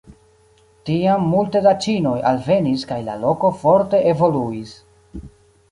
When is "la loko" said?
3.11-3.53